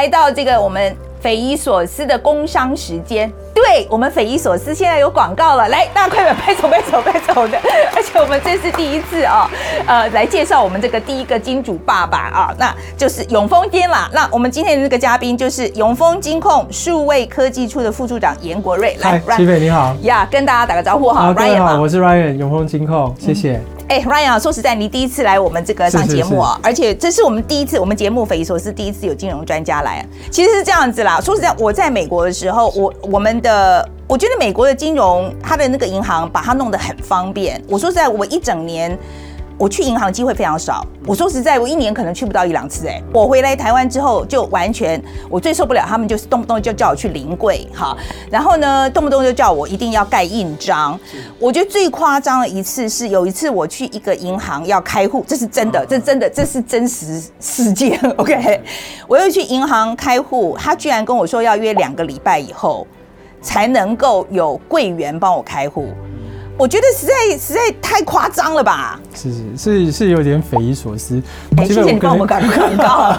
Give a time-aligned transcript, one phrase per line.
[0.00, 3.30] 来到这个我们匪夷所思的工商时间。
[3.54, 7.58] 对我们匪夷所思，现在有广告了，来，大家快点拍手拍手拍手的！
[7.94, 9.46] 而且我们这是第一次啊，
[9.86, 14.08] 呃，来介绍我们这个第一个金主爸爸啊，那就是永丰金啦。
[14.14, 18.96] 那我们今天的这个嘉宾就是永丰金控数位科技处的副处长严国瑞。
[19.02, 21.30] 来，齐北你好呀，跟大家打个招呼哈。
[21.34, 23.60] Ryan 好，我是 Ryan，永丰金控，谢谢。
[23.90, 30.06] 哎，Ryan，说实在，你第一次来我们这个上节目啊，而且这是我们第一次，我们节目匪夷所思第一次有金融专家来。
[30.30, 37.60] 其实是这样子啦，说实在，我在美国的时候，我我们的我觉得美国的金融，它的那个银行把它弄得很方便。
[37.66, 38.96] 我说实在，我一整年。
[39.60, 40.82] 我去银行机会非常少。
[41.06, 42.88] 我说实在，我一年可能去不到一两次。
[42.88, 47.94] 哎，我回来台湾之后，就完全我最受不了他们，就是动不动就叫我去临柜，哈，
[48.30, 50.98] 然后呢，动不动就叫我一定要盖印章。
[51.38, 58.00] 我觉得最夸张的一次是有一次我去一个银行要开户，这是真的，这真的，这是真实事件。
[58.16, 58.62] OK，
[59.06, 62.86] 我又去银行开户，他居然跟我说要约两个礼拜以后
[63.42, 65.88] 才能够有柜员帮我开户。
[66.60, 69.00] 我觉得实在实在太夸张了吧？
[69.14, 71.18] 是是是是有点匪夷所思。
[71.66, 73.16] 谢谢你帮我们改广告。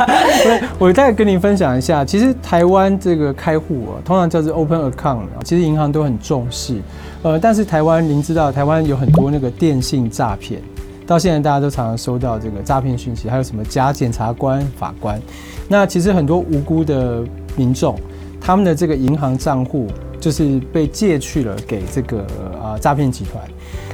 [0.78, 6.80] 我再跟您分享一下，其实台湾这个开户啊，通常叫做 open account，其实银行都很重视。
[7.24, 10.62] 呃，但是台湾您知道，台湾有很多那个电信诈骗，
[11.08, 15.20] 到现在大家都常常收到这个诈骗讯息，还有什么假检察官、法官。
[15.68, 17.24] 那其实很多无辜的
[17.56, 18.00] 民众，
[18.40, 19.88] 他们的这个银行账户。
[20.22, 22.24] 就是被借去了给这个
[22.72, 23.44] 啊诈骗集团，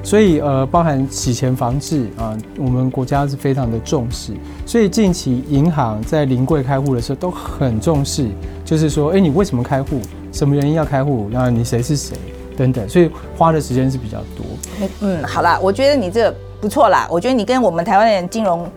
[0.04, 4.34] 所以呃包含洗钱防治啊，我们国家是非常的重视，
[4.66, 8.28] 所以近期银行在临柜开户的时候都很重视，
[8.64, 10.00] 就是说，哎，你为什么开户？
[10.32, 11.28] 什么原因要开户？
[11.32, 12.16] 然后你谁是谁
[12.56, 14.88] 等等，所以花的时间是比较多。
[15.02, 18.70] 嗯，好啦，我觉得你这不错啦，我觉得你跟我们台湾的金融。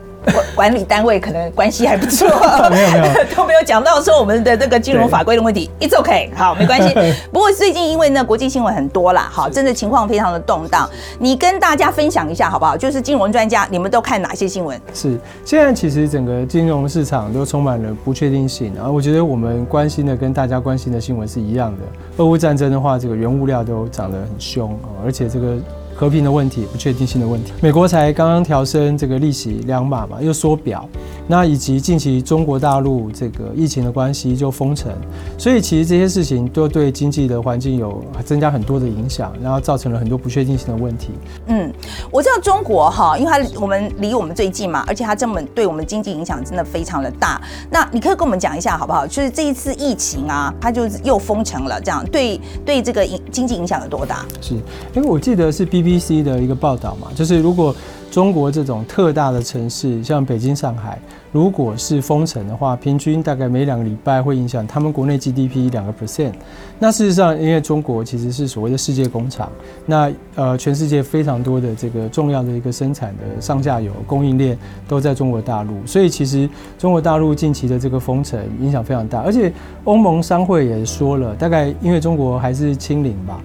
[0.54, 2.28] 管理单位可能关系还不错，
[2.70, 3.04] 没有没有
[3.34, 5.70] 都没有讲到说我们的这个金融法规的问题。
[5.80, 6.94] It's OK，好，没关系。
[7.32, 10.88] 不过最近因为呢国际新闻很多啦，好，真的情况非常的动荡。
[11.18, 12.76] 你跟大家分享一下好不好？
[12.76, 14.78] 就是金融专家，你们都看哪些新闻？
[14.92, 18.72] 是，现在其实整个金融市场都充满了不确定性。
[18.76, 21.78] 然后我觉得我们关心的跟大家关心的新闻是一样的。
[22.18, 25.56] 俄乌战争的话，这个原物料都涨得很凶，而且这个。
[26.00, 27.52] 和平的问题，不确定性的问题。
[27.60, 30.88] 美国才刚刚调升这个利息两码嘛，又缩表，
[31.28, 34.90] 那以及近期中国大陆这个疫情的关系就封城，
[35.36, 41.10] 所以其实这些事情都对经济的环境有增加很多的影响，然后造成了很多不确定性的问题。
[41.48, 41.70] 嗯，
[42.10, 47.38] 我知道中国哈，因为它我们离我们最近嘛，而且它这么对我们经济影响真的非常的大。
[47.68, 49.06] 那你可以跟我们讲一下好不好？
[49.06, 54.24] 就是这一次疫情啊，它就又封城了，这样对对这个影经济影响有多大？
[54.40, 54.54] 是，
[54.94, 55.89] 因为我记得是 B B。
[55.90, 57.74] B C 的一个报道嘛，就是如果
[58.12, 60.96] 中国这种特大的城市，像北京、上海，
[61.32, 66.32] 如果是封城的话，平均大概每两个礼拜会影响他们国内 G D P 两个 percent。
[66.78, 69.50] 那事实上，因为中国其实是所谓的世界工厂，
[69.84, 79.52] 那呃，全世界非常多的这个重要的一个生产的上下游供应链都在中国大陆，所以其实中国大陆近期的这个封城影响非常大，而且
[79.82, 83.40] 欧盟商会也说了，大概因为中国还是清零吧。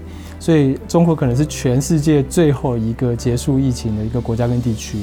[0.46, 4.96] 所以中国可能是全世界最后一个结束疫情的一个国家跟地区，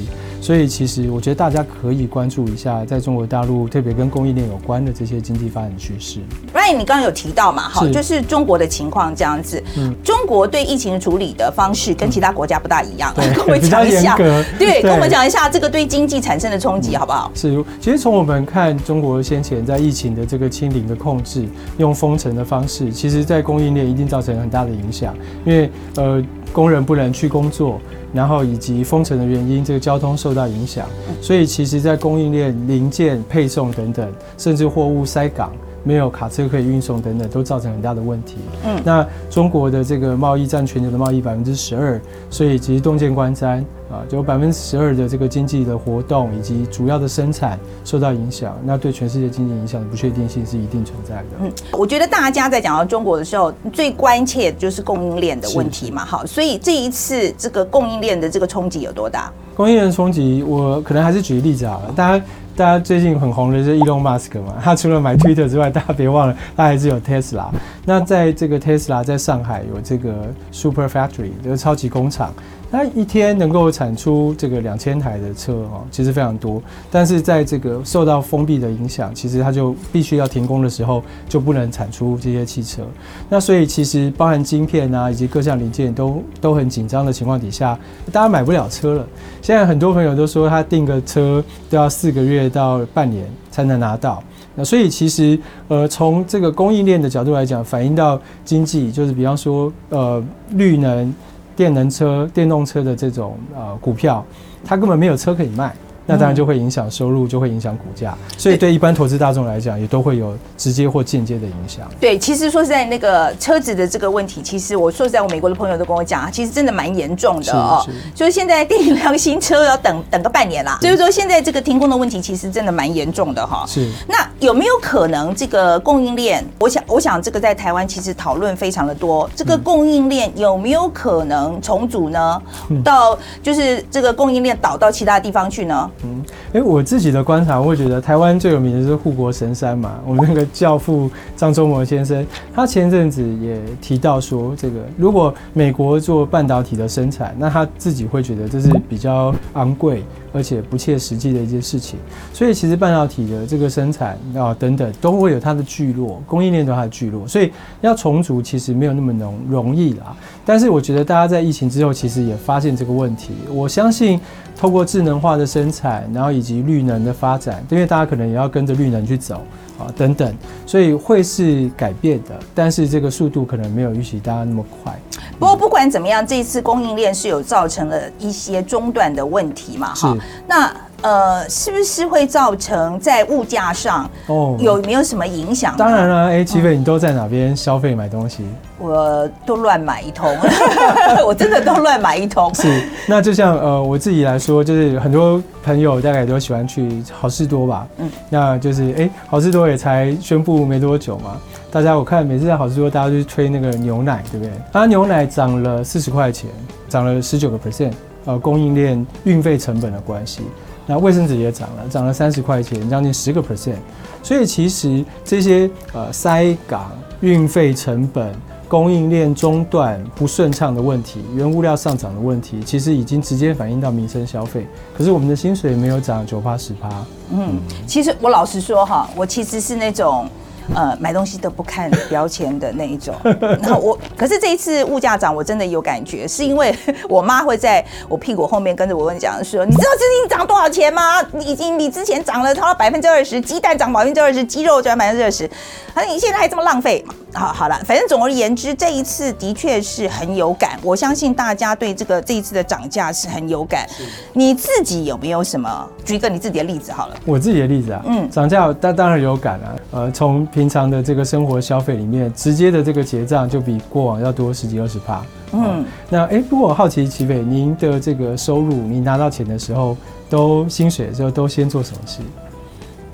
[0.43, 6.19] 所以其实我觉得大家可以关注一下，在中国大陆特别跟供应链有关的这些经济发展趋势。
[6.53, 7.69] Ryan，你刚刚有提到嘛？
[7.69, 9.63] 好，就是中国的情况这样子。
[9.77, 13.13] 嗯，中国对疫情处理的方式跟其他国家不大一样。
[13.15, 14.17] 跟我们讲一下。
[14.59, 17.31] 对，跟我们讲一下这个对经济产生的冲击，好不好？
[17.33, 25.15] 是，其实从我们看中国先前在疫情的这个清零的控制，用封城的方式，其实在供应链一定造成很大的影响。
[25.45, 26.21] 因为呃，
[26.51, 27.79] 工人不能去工作，
[28.13, 30.85] 然后以及封城的原因，这个交通受到影响，
[31.21, 34.07] 所以其实在供应链零件配送等等，
[34.37, 35.51] 甚至货物塞港。
[35.85, 38.37] 没有卡车可以运送等等，都造成很大的问题。
[38.63, 41.99] 嗯，那中国的这个贸易占全球的贸易百分之十二，
[42.29, 43.61] 所以其实洞见观瞻
[43.93, 51.23] 啊，就百分之十二的这个经济的活动以及主要的生产受到影响，那对全世界经济影响的不确定性是一定存在的。
[51.41, 56.03] 嗯，我觉得大家在讲到中国的时候，最关切就是供应链的问题嘛。
[56.03, 59.31] 好，所以这一次这个供应链的这个冲击有多大？
[59.55, 62.25] 供应链冲击，我可能还是举个例子好了，大家。
[62.55, 64.53] 大家最近很红的是 Elon Musk 嘛？
[64.61, 67.47] 他除了买 Twitter 之外，大家别忘了，他还是有 Tesla。
[67.83, 70.13] 那在这个 Tesla 在上海有这个
[70.51, 72.31] Super Factory，就是超级工厂。
[72.75, 76.59] 那一天能够产出这个两千台的车哦，其实非常多。
[76.89, 82.81] 但是在这个受到封闭的影响，其实它就必须要停工的时候，就不能产出这些汽车。
[83.29, 87.77] 那所以其实包含晶片啊，以及各项零件都都很紧张的情况底下，
[88.11, 89.07] 大家买不了车了。
[89.39, 94.23] 现在很多朋友都说，他订个车都要四个月到半年才能拿到。
[94.55, 95.37] 那所以其实
[95.67, 101.13] 呃，从这个供应链的角度来讲，反映到经济，就是比方说呃，绿能、
[101.55, 104.25] 电能车、电动车的这种呃股票，
[104.63, 105.75] 它根本没有车可以卖。
[106.05, 111.87] 那当然就会影响收入，就会影响股价，所以对一般投资大众来讲，也都会有直接或间接的影响。
[111.99, 117.85] 对，其实说实在，那个车子的这个问题，其实我说实在，我美国的朋友都跟我讲，其实真的蛮严重的哦。
[118.13, 123.63] 就是现在订一辆新车要等等个半年啦，所以说现在这个停工的问题，其实真的蛮严重的哈。
[123.67, 123.89] 是。
[124.07, 126.45] 那有没有可能这个供应链？
[126.59, 129.29] 我想，我想这个在台湾其实讨论非常的多。
[129.35, 132.41] 这个供应链有没有可能重组呢？
[132.83, 135.89] 到就是这个供应链倒到其他地方去呢？
[136.03, 136.23] 嗯。
[136.53, 139.99] 哎，我自己的观察，我会觉得台湾最有名的是护国神山嘛。
[140.07, 150.03] 我们那个教父张忠谋先生，他前阵子也提到说，这个如果美国做半导体的生产，那他自己会觉得这是比较昂贵。
[150.33, 151.97] 而且不切实际的一件事情，
[152.33, 157.51] 所以其实半导体的这个生产啊等等都会有它的聚落，供应链都它的聚落，所以
[157.81, 160.15] 要重组其实没有那么容容易啦。
[160.43, 164.19] 但是我觉得大家在疫情之后其实也发现这个问题，我相信
[164.57, 169.41] 透过智能化的生产，然后以及绿能的发展，因为大家可能也要跟着绿能去走。
[169.83, 170.35] 啊，等等，
[170.65, 174.97] 所以会是改变的，但是这个速度可能没有预期大家那么快。
[175.39, 179.93] 不过不管怎么样，这次供应链是有造成了一些中断的问题嘛？
[179.93, 180.73] 哈，那。
[181.03, 185.75] 呃，是不是会造成在物价上哦有没有什么影响？
[185.77, 188.43] 当然了，哎，齐飞，你都在哪边消费买东西？
[188.79, 190.35] 我都乱买一通，
[191.25, 192.53] 我真的都乱买一通。
[192.55, 197.87] 是，那就像呃我自己来说，就是很多朋友大概都喜欢去好事多吧。
[197.97, 201.37] 嗯，那就是哎，好事多也才宣布没多久嘛，
[201.71, 204.53] 大家我看每次在好事多，大家就吹那个牛奶，对不对？
[204.71, 206.49] 它牛奶涨了四十块钱，
[206.89, 207.91] 涨了十九个 percent，
[208.25, 210.41] 呃，供应链运费成本的关系。
[210.85, 213.77] 那卫生纸也涨了，涨了三十块钱，将近十个 percent。
[214.21, 216.91] 所以其实这些呃塞港、
[217.21, 218.33] 运费成本、
[218.67, 224.67] 供应链中断不顺畅的问题、原物料上涨的问题，其实已经直接反映到民生消费。
[224.97, 226.89] 可是我们的薪水没有涨九趴十趴。
[227.31, 230.27] 嗯，其实我老实说哈，我其实是那种。
[230.75, 233.15] 呃，买东西都不看标签的那一种。
[233.61, 236.75] 然后我，可是这一次物价涨，我真的有感觉，是因为
[237.09, 241.21] 我妈会在我屁股后面跟着我问讲说：“你知道最近涨多少钱吗？
[241.31, 245.49] 你已经比之前涨了，超百分之二十，鸡蛋涨百分之二十，鸡肉涨百分之二十，
[245.93, 250.79] 而你现在还这么浪费。”好，好了，反正总而言之，这一次的确是很有感。
[250.83, 253.87] 我相信大家对这个这一次的涨价是很有感。
[254.33, 255.89] 你自己有没有什么？
[256.05, 257.15] 举一个你自己的例子好了。
[257.25, 259.75] 我自己的例子啊，嗯，涨价当当然有感啊。
[259.91, 265.25] 呃，从平常的这个生活消费里面，直接的这个结账就比过往要多十几二十趴。
[265.53, 269.97] 嗯，那哎，不过我好奇齐北，您的这个收入，你拿到钱的时候，
[270.29, 272.19] 都薪水的时候都先做什么事？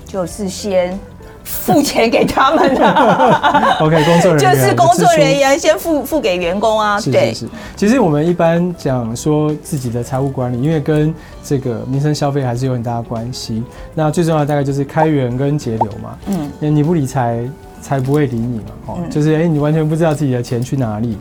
[0.04, 0.98] 就是先。
[1.50, 2.90] 付钱给他们的，
[3.80, 7.48] OK，工作人员就是工作人员先付付给员工啊，对，是。
[7.76, 13.62] 其实我们一般讲说自己的财务管理，因为跟这个民生消费还是有很大的关系。
[13.94, 17.44] 那最重要大概就是开源跟节流嘛，嗯，你不理财。
[17.80, 21.16] 才不会理你嘛，哦，就是哎，你完全不知道自己的钱去哪里，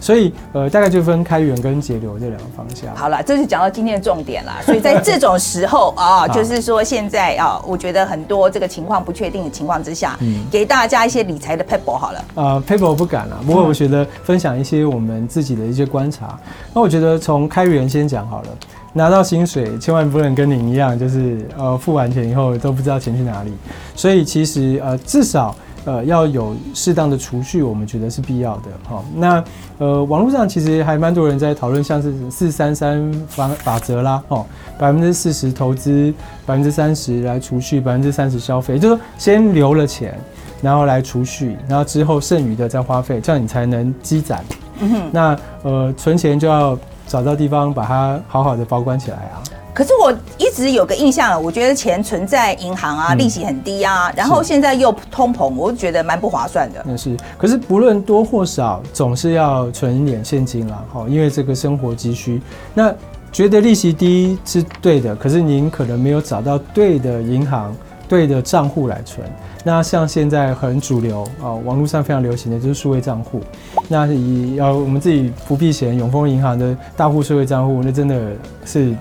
[0.00, 2.94] 所以呃，大概就分开源跟节流这两个方向。
[2.94, 4.60] 好了，这是讲到今天的重点啦。
[4.64, 10.18] 所以在这种时候啊， 就是说现在啊，我觉得很多这个情况不确定的情况之下，
[10.50, 12.24] 给大家一些理财的 paper 好了。
[12.34, 16.38] 呃，paper 不敢了，不过我觉得分享一些我们自己的一些观察。
[16.72, 18.48] 那我觉得从开源先讲好了，
[18.92, 23.52] 拿到薪水千万不能跟您一样，就是呃付完钱以后都不知道钱去哪里。
[23.94, 25.54] 所以其实呃至少。
[25.84, 28.62] 呃，要有适当的储蓄，我们觉得是必要的。
[28.88, 29.44] 哈，那
[29.78, 34.46] 呃，网络上其实还蛮多人在讨论，像是四三三法法则啦，哦，
[34.78, 36.12] 百分之四十投资，
[36.46, 40.18] 百分之三十来储蓄，百分之三十消费，就是说先留了钱，
[40.62, 44.42] 然后来储蓄，然后之后剩余的再花费，这样你才能积攒。
[44.80, 49.42] 嗯，那呃，存钱就要找到地方把它好好的保管起来啊。
[49.74, 56.80] 可是我一直有个印象，我觉得钱存在银行啊，利息很低啊，然后现在又通膨，我就觉得蛮不划算的。
[56.86, 62.40] 那是，可是不论多或少，总是要存一点现金啦，哈，因为这个生活急需。
[62.72, 62.94] 那
[63.32, 67.76] 觉得利息低是对的，可是您可能没有找到对的银行、
[68.08, 69.26] 对的账户来存。
[69.64, 73.40] 那像现在很主流啊，网络上非常流行的就是数位账户。
[73.88, 78.32] 那以要我们自己不避险，永丰银行的大户数位账户，那真的
[78.64, 78.94] 是。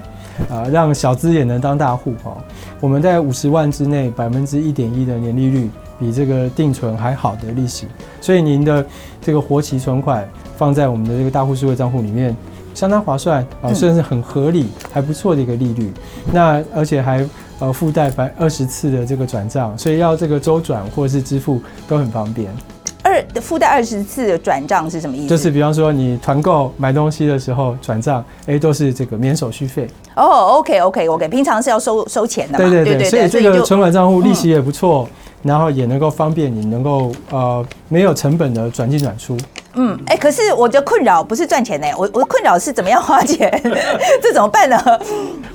[0.50, 2.38] 啊，让小资也能当大户哈！
[2.80, 7.88] 我们在五十万之内，百分之一点一的年利率，比这个定存还好的利息，
[8.22, 8.86] 所以您的
[9.22, 12.36] 这个活期存款放在我们的这个大户数位账户里面，
[12.74, 15.92] 相当划算啊，算是很合理、还不错的一个利率。
[16.32, 17.28] 那而且还。
[17.60, 22.52] 呃附带百二十次的这个转账，所以要这个周转或者是支付都很方便。
[23.14, 25.28] 二附带二十次的转账是什么意思？
[25.28, 29.88] 就是比方说你团购买东西的时候转账，哎，都是这个免手续费。
[30.16, 32.58] 哦，OK OK OK，平常是要收收钱的嘛？
[32.58, 35.08] 对对对，所以这个存款账户利息也不错，
[35.44, 39.38] 然后也能够方便你能够呃没有成本的转进转出。
[39.76, 43.52] 嗯，哎，可是我的困扰不是赚钱呢，我我的困扰是怎么样花钱，
[44.22, 44.78] 这怎么办呢？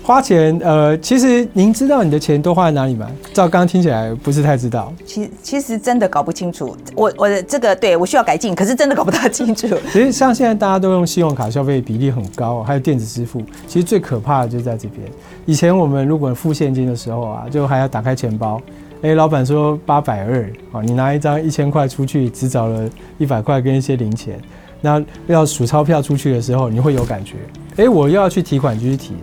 [0.03, 3.09] 花钱，呃，其实您知道你的钱都花在哪里吗？
[3.33, 4.93] 照刚刚听起来不是太知道。
[5.07, 9.69] 其其实真的搞不清楚，我我的这个对我需要改进，可是真的搞不大清楚。
[9.93, 15.03] 其实像现在大家都用信用卡消费比例很高，还有电子支付，其实最可怕的就在这边。
[15.47, 18.61] 以前我们如果付现金的时候啊，就还要打开钱包。
[19.03, 22.89] 哎，老板说八百二，哦，你拿一张一千块出去，只找了
[23.19, 24.39] 一百块跟一些零钱，
[24.81, 27.37] 那要数钞票出去的时候，你会有感觉。
[27.77, 29.15] 哎，我又要去提款机去提，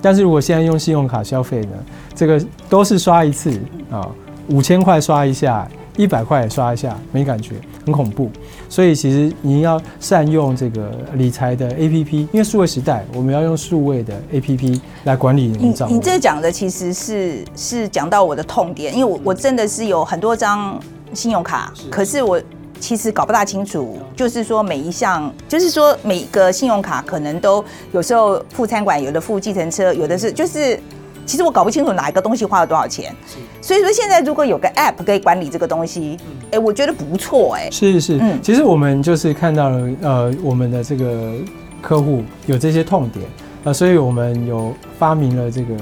[0.00, 1.76] 但是如果现在用信用卡消费呢，
[2.14, 3.52] 这个都是刷一次
[3.90, 4.08] 啊，
[4.48, 5.68] 五千块刷一下。
[5.98, 8.30] 一百块也刷一下没感觉，很恐怖。
[8.68, 20.80] 所以其实你要善用这个理财的 A P P，因为数位时代，我们要用数位的 A P P 来管理你账你这讲的其实是是讲到我的痛点，因为我我真的是有很多张
[21.12, 22.40] 信用卡，可是我
[22.80, 30.78] 其实搞不大清楚，就是说每一项，就是说每个信用卡可能都有时候付餐馆，有的付计程车，有的是就是。
[31.24, 33.14] 其实我搞不清楚哪一个东西花了多少钱，
[33.60, 36.16] 所以说现在如果有个 App 可以管理这个东西，
[36.50, 37.70] 哎，我觉得不错哎。
[37.70, 41.34] 是是，嗯，其实我们就是看到了，呃，我们的这个
[41.80, 43.24] 客户有这些痛点，
[43.64, 45.74] 呃，所以我们有发明了这个，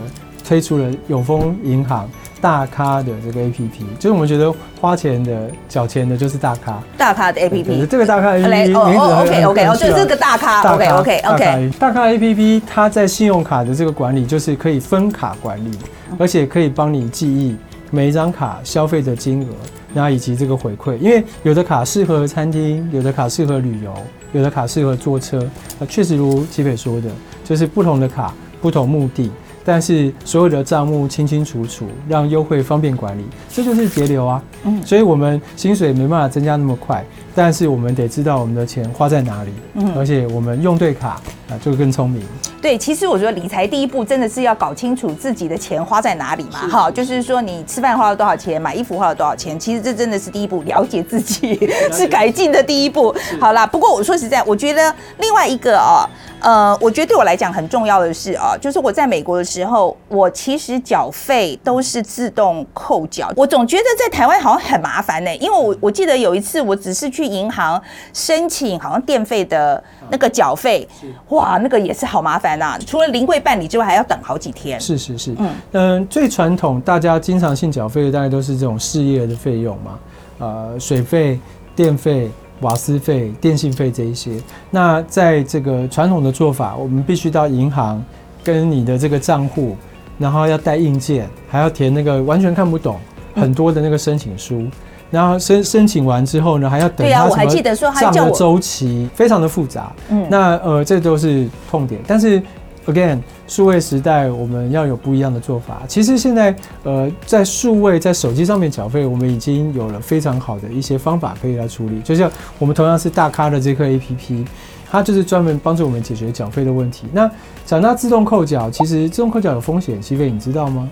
[0.47, 2.09] 推出了永丰银行。
[2.41, 6.83] 大咖的这个 A P P，就是我们觉得花钱的、缴钱的，就是大咖。
[6.97, 11.71] 大咖的 A P P，这个大咖 A P P 名字哦，OK OK，哦，就这个大咖，OK OK OK。
[11.79, 15.77] 大咖 A P P，它在信用卡的这个管理，就是可以分卡管理，
[16.19, 17.57] 而且可以帮你记忆
[17.91, 19.47] 每一张卡消费的金额，
[19.93, 20.97] 然后以及这个回馈。
[20.97, 23.93] 因为有的卡适合餐厅，有的卡适合旅游，
[24.33, 25.47] 有的卡适合坐车。
[25.79, 27.09] 呃，确实如齐北说的，
[27.45, 28.33] 就是不同的卡，
[28.63, 29.31] 不同目的。
[29.65, 34.43] 但是所有的账目清清楚楚，让优惠方便管理，这就是节流啊。
[34.65, 39.53] 嗯，所以我们薪水没办法增加那么快，但是我们得知道我们的钱花在哪里。
[39.75, 42.23] 嗯，而且我们用对卡啊，就更聪明。
[42.61, 46.69] 对，其实我觉得理财第一步真的是要搞清楚自己的钱花在哪里嘛。
[46.69, 51.59] 哈，就是说你吃饭花了多少钱，买衣服花了多少钱，其实这真的是第一步，了解自己
[51.93, 53.15] 是改进的第一步。
[53.41, 56.05] 好啦，不过我说实在，我觉得另外一个哦。
[56.43, 63.31] 呃，我觉得对我来讲很重要的是啊，就是我在美国的时候，我其实缴费都是自动扣缴。
[63.37, 67.81] 我总觉得在台湾好像很麻烦呢，因为我我记得有一次我只是去银行
[68.13, 70.87] 申请好像电费的那个缴费，
[71.29, 72.79] 哇，那个也是好麻烦呐。
[72.87, 74.81] 除了临柜办理之外，还要等好几天。
[74.81, 79.99] 是是是，嗯嗯，最传统大家经常性缴费的大概都是这种事业的费用嘛，
[80.39, 81.39] 呃，水费、
[81.75, 82.31] 电费。
[82.61, 84.33] 瓦斯费、电信费这一些，
[84.71, 88.05] 那在这个传统的做法，我们必须到银行
[88.45, 89.75] 跟你的这个账户，
[90.19, 93.01] 然后要带硬件，还要填那个完全看不懂
[93.35, 94.67] 很多的那个申请书，
[95.11, 99.93] 然后申申请完之后呢，还要等他什么账的周期，非常的复杂。
[100.09, 102.43] 嗯，那呃，这都是痛点，但是。
[102.87, 105.83] Again，数位时代我们要有不一样的做法。
[105.87, 106.53] 其实现在，
[106.83, 112.01] 呃，在数位在手机上面缴费，我们已经有了非常好的一些方法可以来处理。
[112.01, 114.47] 就像我们同样是大咖的这颗 APP，
[114.91, 117.07] 它就是专门帮助我们解决缴费的问题。
[117.13, 117.31] 那
[117.67, 120.91] 讲到自动扣缴，其实自动扣缴有风险，西飞你知道吗？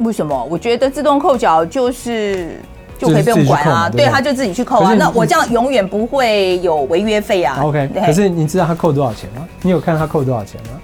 [0.00, 0.44] 为什么？
[0.44, 2.60] 我觉得自动扣缴就是
[3.00, 4.94] 就可以不用管啊，对，他就自己去扣啊。
[4.94, 7.58] 那我这样永远不会有违约费啊。
[7.62, 9.48] OK，可是你知道他扣多少钱吗？
[9.62, 10.78] 你有看他扣多少钱吗？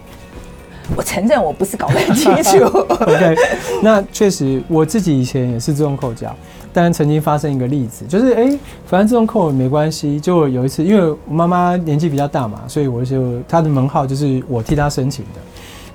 [0.96, 2.64] 我承认我不是搞得很清楚。
[2.88, 3.36] OK，
[3.82, 6.32] 那确实我自己以前也是自动扣缴，
[6.72, 8.56] 但曾经发生一个例子，就是哎，
[8.86, 10.20] 反正自动扣没关系。
[10.20, 15.40] 就有一次，因为我妈妈年纪比较大嘛，所以我就她的门号就是我替她申请的。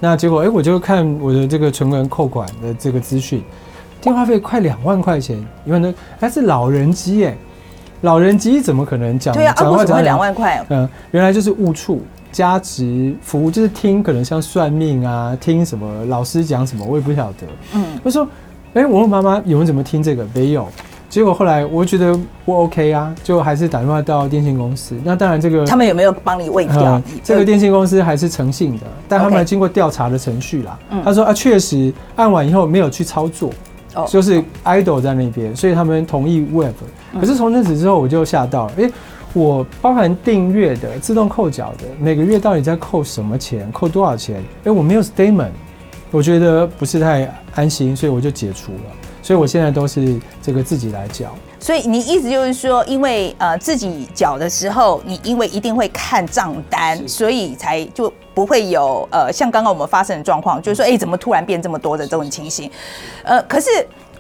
[0.02, 3.42] 那结果哎，我就看我的这个存款扣款的这个资讯，
[4.02, 7.38] 电话费快两万块钱，因为呢还是老人机哎，
[8.02, 10.66] 老人机怎么可能讲讲话讲两万块？
[10.70, 12.02] 嗯，原来就是误触。
[12.32, 17.46] 加值服务就是听，可能像算命啊，听什么老师讲什么，我也不晓得。
[17.74, 18.26] 嗯，我说，
[18.74, 20.26] 哎，我问妈妈有人怎么听这个？
[20.34, 20.66] 没有。
[21.10, 24.96] 结果后来我觉得不 OK 啊，就还是打电话到电信公司。
[25.04, 27.02] 那当然这个他们有没有帮你问掉？
[27.22, 30.80] 这个电信公司还是诚信的，但他们经过调查的程序啦。
[31.04, 33.50] 他说啊，确实按完以后没有去操作，
[34.08, 36.74] 就是 idle 在那边，所以他们同意 web。
[37.20, 38.92] 可是从那次之后我就吓到了，哎。
[39.34, 44.44] 我包含订阅的、自动扣缴的，每个月到底在扣什么钱、扣多少钱？
[44.66, 45.52] 哎，我没有 statement，
[46.12, 48.80] 我觉得不是太安心，所以我就解除了。
[49.22, 51.34] 所以我现在都是这个自己来缴。
[51.62, 62.70] 所以你意思就是说，因为呃自己缴的时候，你因为一定会看账单，所以才就不会有呃像刚刚我们发生的状况，就是说哎怎么突然变这么多的这种情形。
[63.24, 63.70] 呃，可是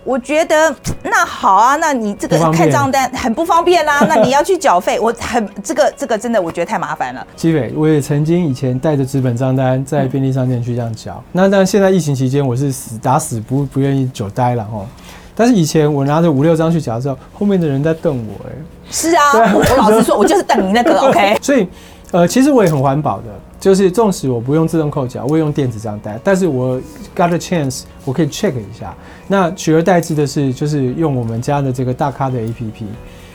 [0.04, 7.26] 我觉得那好啊，那你这个看账单很不方便啦、 那你要去缴费，我很这个这个真的我觉得太麻烦了。
[7.36, 11.24] 基伟，我也曾经以前带着纸本账单在便利商店去这样缴。
[11.32, 14.86] 那但现在疫情期间，我是死打死不不愿意久待了哦。
[15.36, 18.52] 但是以前我拿着五六张去缴的时候，后面的人在瞪我，哎，
[18.90, 21.38] 是啊，啊我我老实说，我就是瞪你那个 OK。
[21.42, 21.68] 所以，
[22.12, 23.26] 呃，其实我也很环保的，
[23.60, 26.80] 就是纵使我不用自动扣缴，我也用电子账单，但是我
[27.16, 28.94] got a chance，我可以 check 一下。
[29.28, 32.84] 那取而代之的是，就是用我们家的这个大咖的 APP，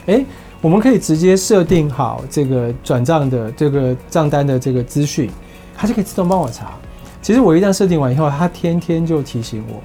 [0.05, 0.23] 哎、
[0.61, 5.29] 我们可以直接设定好这个转账的这个账单的这个资讯，
[5.75, 6.71] 它就可以自动帮我查。
[7.21, 9.81] 其实我一旦设定完以后，它天天就提醒我。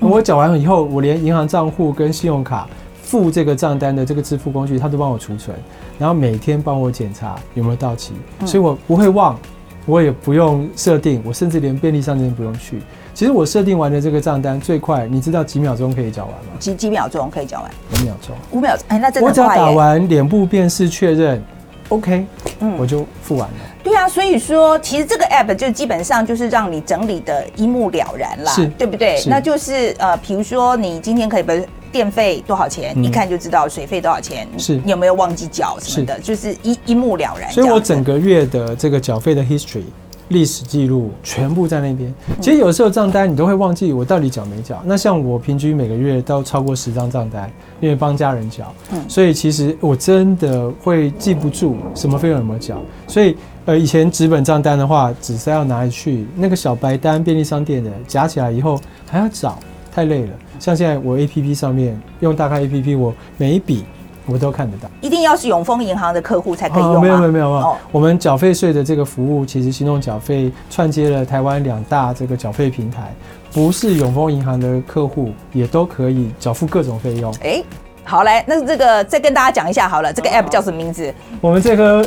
[0.00, 2.68] 我缴完以后，我连银行账户跟信用卡
[3.02, 5.56] 付这个账单的这个支付工具，它都帮我储存，
[5.98, 8.12] 然后每天帮我检查有没有到期，
[8.44, 9.38] 所以我不会忘，
[9.86, 12.80] 我也不用设定，我甚至连便利商店都不用去。
[13.14, 16.52] 其实我设定完的这个账单最快，你知道几秒钟可以缴完吗？
[16.58, 17.70] 几几秒钟可以缴完？
[17.92, 18.36] 五秒钟。
[18.50, 19.70] 五秒钟，哎，那真的我只要打。
[19.70, 21.42] 完脸部辨识确认
[21.90, 22.26] ，OK，
[22.60, 23.54] 嗯我就付完了。
[23.84, 29.22] 对啊，所以说其实这个 app 就基本上就是让你整理的一目了然啦，是对不对？
[29.26, 37.52] 那就是呃，比如说你今天可以不是电费多少钱，嗯一看就知道水费多少钱，是你有没有忘记缴什么的，就是一一目了然。
[37.52, 39.82] 所以我整个月的这个缴费的 history
[40.28, 42.12] 历史记录全部在那边。
[42.28, 44.82] 嗯其实有时候账单你都会忘记我到底缴没缴。
[44.86, 47.50] 那像我平均每个月都超过十张账单，
[47.80, 52.80] 因为帮家人缴，嗯所以其实我真的会记不住什么费用有没有缴。
[53.06, 58.78] 所以呃，以前纸本账单的话，只是要拿去那个小白单便利商店的夹起来以后
[59.10, 59.58] 还要找，
[59.90, 60.32] 太累了。
[60.60, 63.82] 像现在我 A P P 上面用大咖 A P P，我每一笔
[64.26, 64.88] 我都看得到。
[65.00, 73.14] 一定要是永丰银行的客户才可以用没有没有没有没有，哦我们缴费税的这个服务，其实行动缴费串接了台湾两大这个缴费平台，
[73.50, 77.34] 不是永丰银行的客户也都可以缴付各种费用。
[77.42, 77.64] 哎。
[78.06, 81.10] 好来，那这个再跟大家讲一下好了，这个 app 叫什么名字？
[81.40, 82.06] 我们这个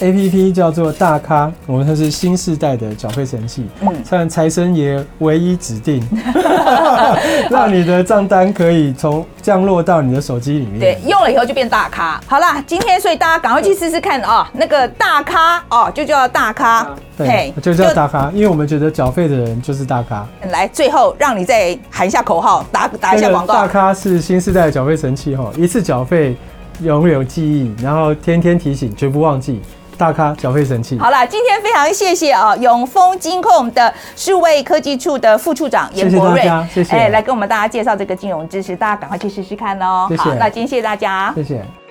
[0.00, 6.06] A P P 叫做大咖，我们它是新世代的缴费神器，嗯算财神爷唯一指定，
[7.48, 10.78] 让你的账单可以从降落到你的手机里面。
[10.78, 12.20] 对，用了以后就变大咖。
[12.26, 20.26] 好啦，今天所以大家赶快去试试看啊、那个大咖哦，就叫大咖，对，就叫大咖，因为我们觉得缴费的人就是大咖。
[20.50, 23.54] 来，最后让你再喊一下口号，打打一下广告。
[23.54, 26.36] 大咖是新时代的缴费神器哈，一次缴费
[26.82, 29.62] 永有记忆，然后天天提醒，绝不忘记。
[29.96, 40.08] 大咖缴费神器，好啦，今天非常谢谢啊，永丰金控的数位科技处的副处长严谢谢国瑞，谢谢哎，来跟我们大家介绍这个金融知识，大家赶快去试试看哦。
[40.18, 41.32] 好，那今天谢谢大家。
[41.34, 41.85] 谢谢。